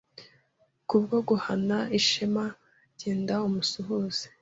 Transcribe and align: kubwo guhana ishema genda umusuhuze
kubwo 0.89 1.15
guhana 1.29 1.77
ishema 1.99 2.45
genda 2.99 3.35
umusuhuze 3.47 4.25